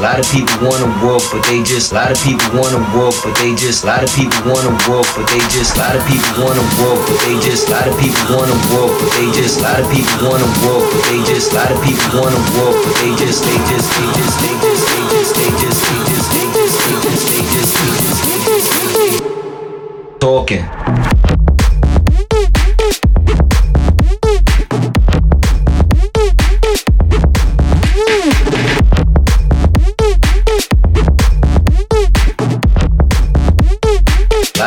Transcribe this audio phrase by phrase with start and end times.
[0.00, 1.92] A lot of people wanna walk, but they just.
[1.92, 3.84] A lot of people wanna walk, but they just.
[3.84, 5.76] A lot of people wanna walk, but they just.
[5.76, 7.68] A lot of people wanna walk, but they just.
[7.68, 9.60] A lot of people wanna walk, but they just.
[9.60, 11.52] A lot of people wanna walk, but they just.
[11.52, 13.44] A lot of people wanna walk, but they just.
[13.44, 13.92] They just.
[13.92, 14.40] They just.
[14.40, 14.88] They just.
[14.88, 15.36] They just.
[15.36, 15.84] They just.
[15.84, 16.32] They just.
[16.32, 16.80] They just.
[16.80, 17.28] They just.
[17.28, 17.76] They just.
[18.24, 18.72] They just.
[18.72, 20.16] They just.
[20.16, 21.19] Talking.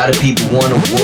[0.04, 1.03] Lot of people wanna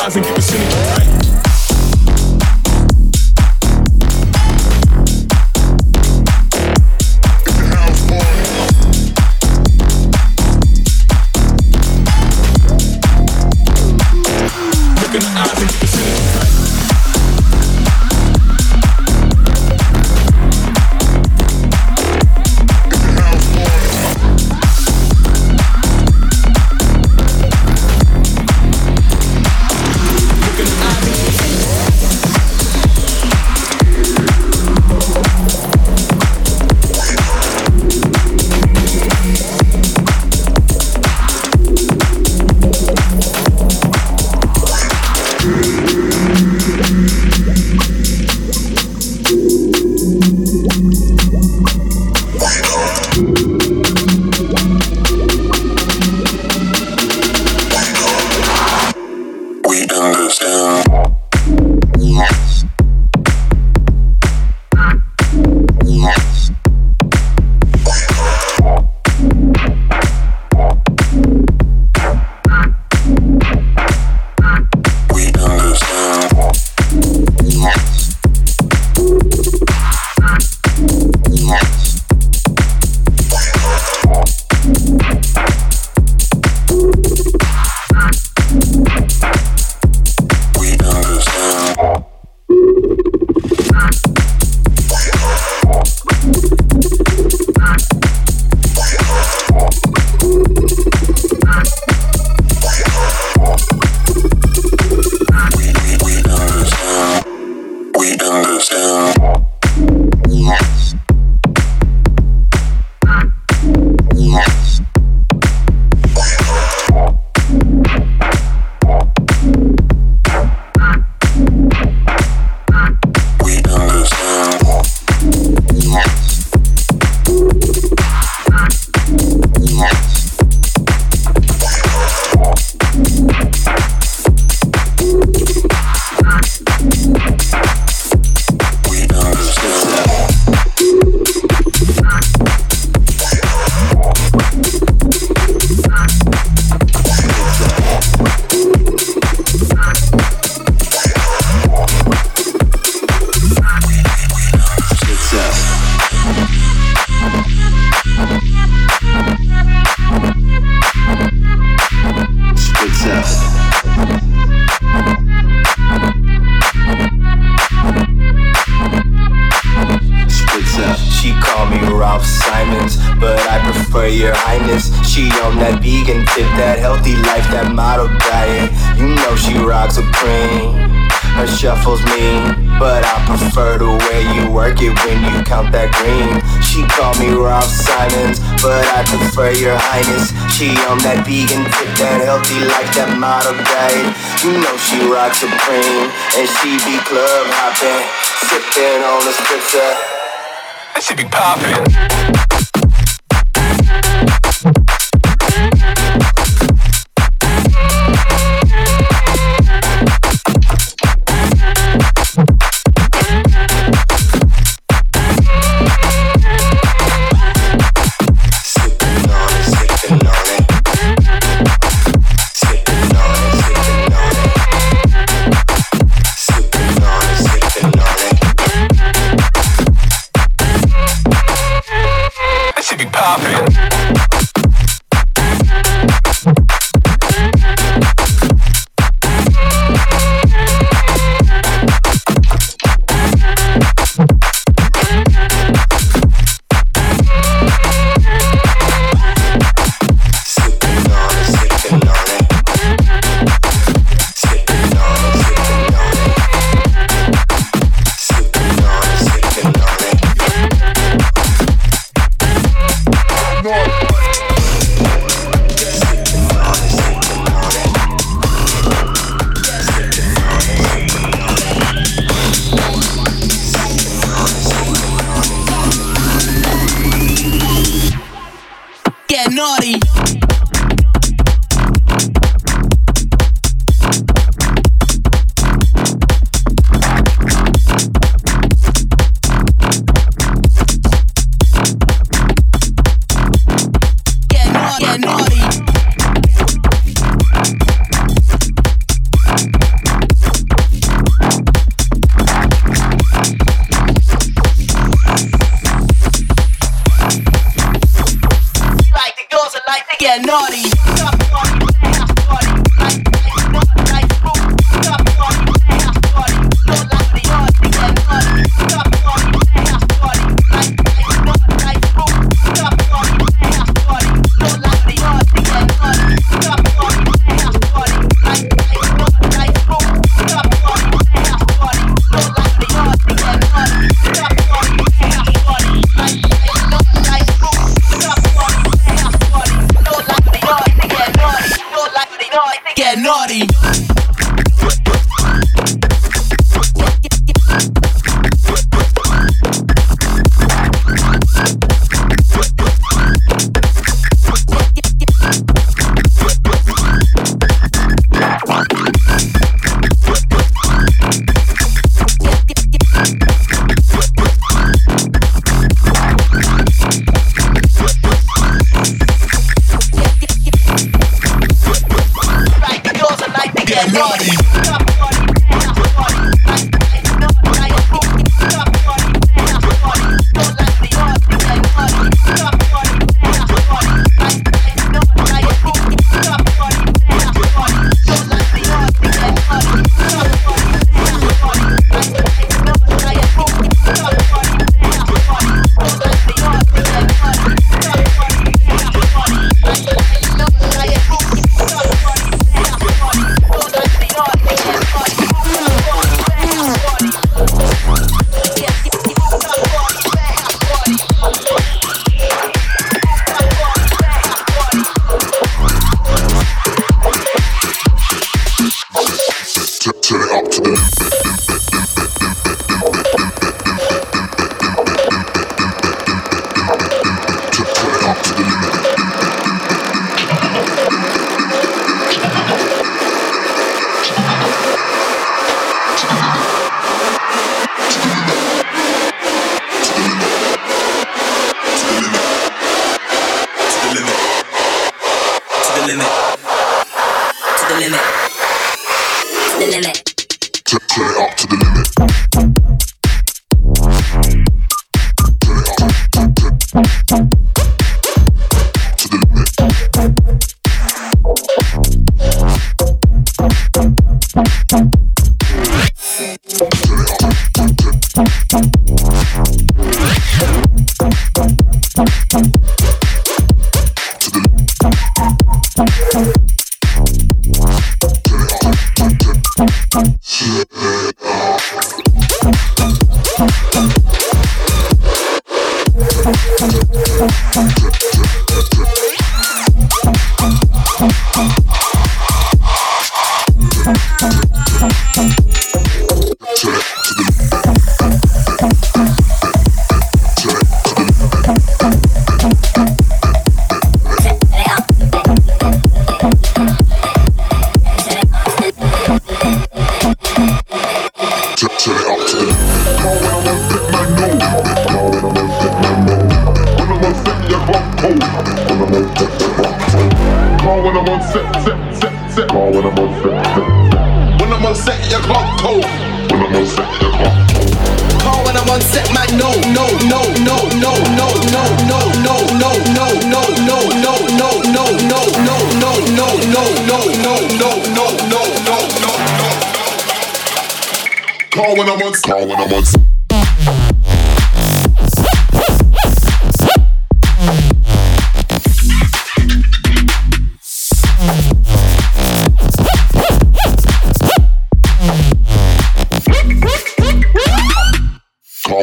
[0.00, 1.01] Eyes and get the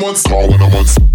[0.00, 1.09] I'm on, call when I'm on.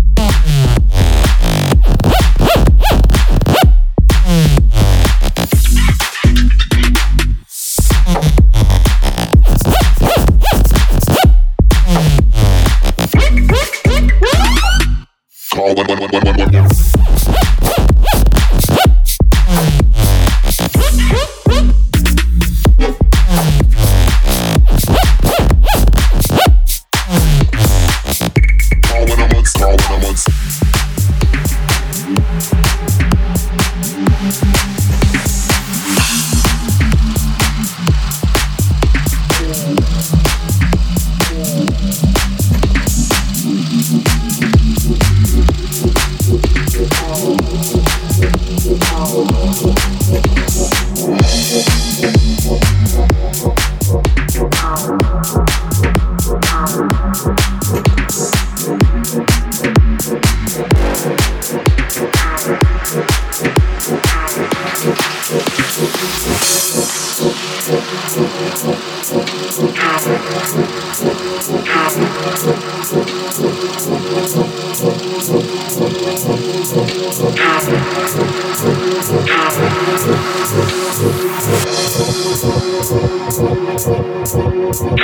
[84.77, 84.99] Thank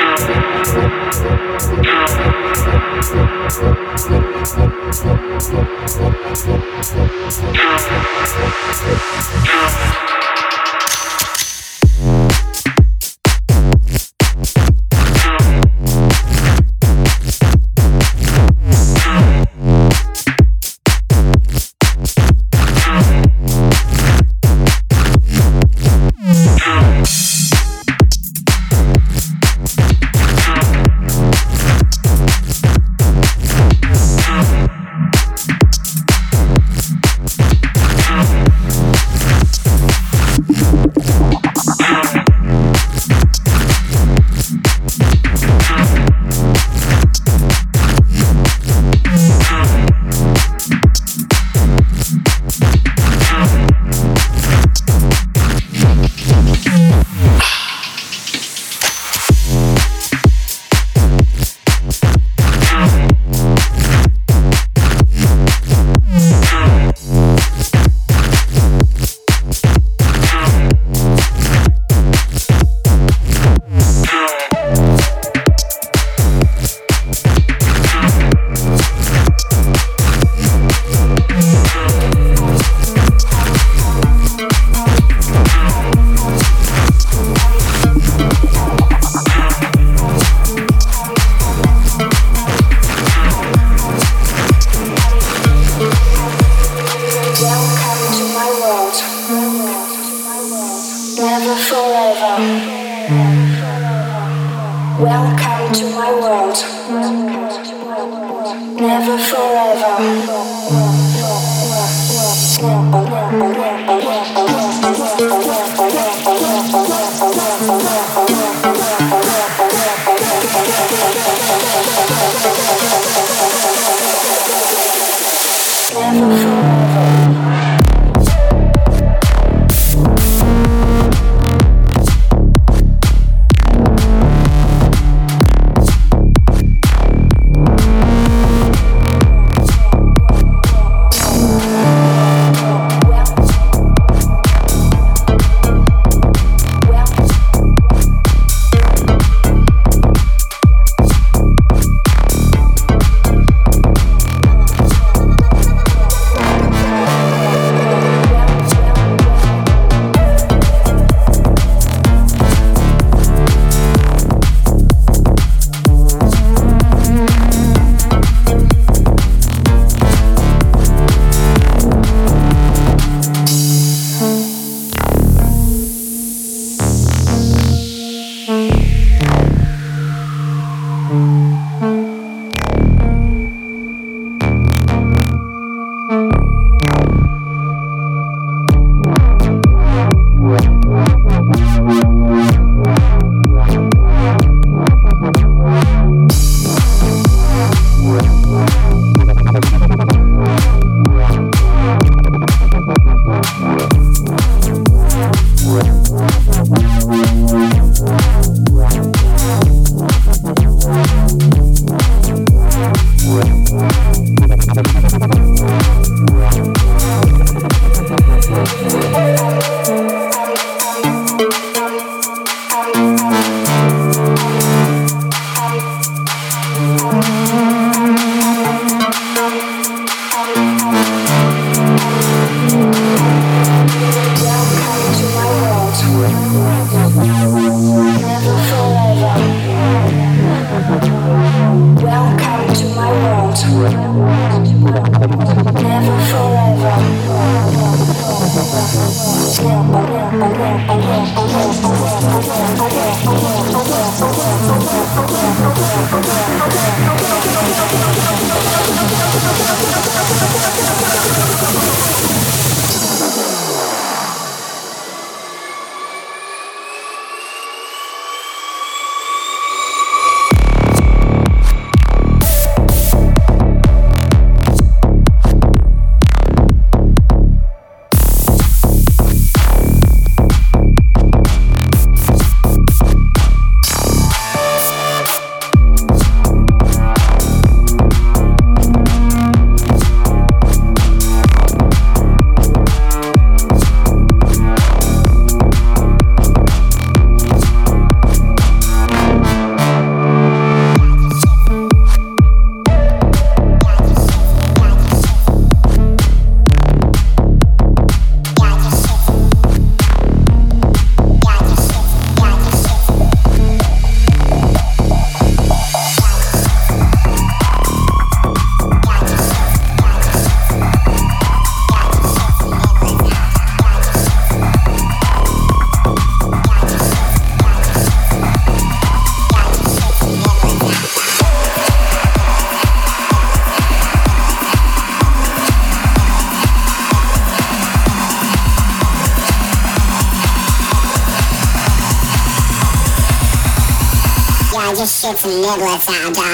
[346.10, 346.51] niblets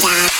[0.00, 0.39] niblets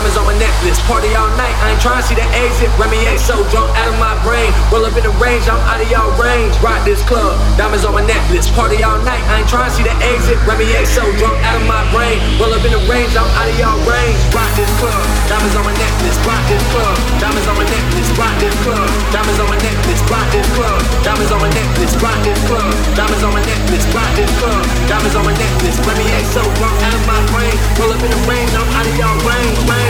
[0.00, 0.80] diamonds on my necklace.
[0.88, 2.72] Party all night, I ain't trying to see the exit.
[2.80, 4.48] Remy ain't so drunk out of my brain.
[4.72, 6.56] Roll up in the range, I'm out of y'all range.
[6.64, 8.48] Rock this club, diamonds on my necklace.
[8.48, 10.40] Party all night, I ain't trying to see the exit.
[10.48, 12.16] Remy ain't so drunk out of my brain.
[12.40, 14.16] Roll up in the range, I'm out of y'all range.
[14.32, 16.16] Rock this club, diamonds on my necklace.
[16.24, 18.08] Rock this club, diamonds on my necklace.
[18.16, 20.00] Rock this club, diamonds on my necklace.
[20.08, 21.92] Rock this club, diamonds on my necklace.
[22.00, 23.84] Rock this club, diamonds on my necklace.
[23.92, 25.76] Rock this club, diamonds on my necklace.
[25.84, 27.52] Remy ain't so drunk out of my brain.
[27.76, 29.60] Roll up in the range, I'm out of y'all range.
[29.68, 29.89] range.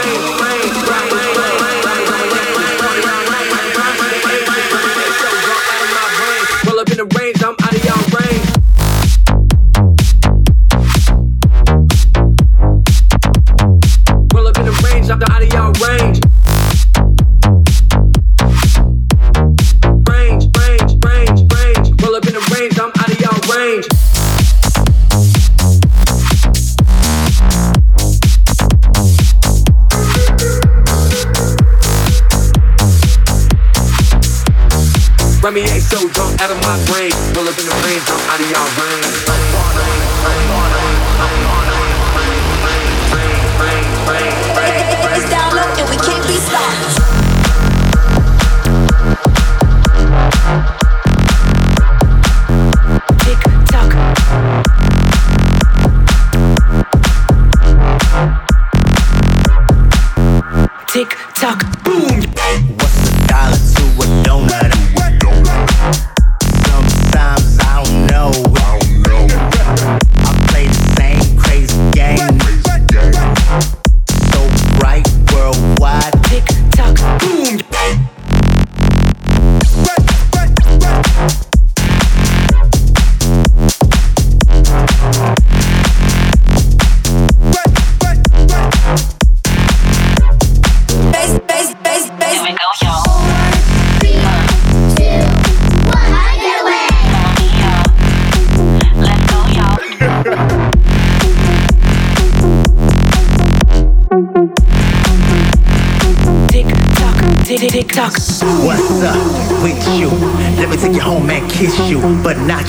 [36.41, 37.11] out of my brain.
[37.35, 38.65] Pull up in the brains, I'm out of y'all
[45.29, 46.97] down and we can't be stopped.
[60.87, 62.01] tick tock boom.
[62.75, 65.00] What's the dollar to a donut?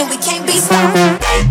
[0.00, 1.49] and we can't be stopped.